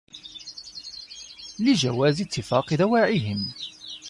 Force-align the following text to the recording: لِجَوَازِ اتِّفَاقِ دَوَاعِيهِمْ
لِجَوَازِ 1.59 2.21
اتِّفَاقِ 2.21 2.73
دَوَاعِيهِمْ 2.73 3.53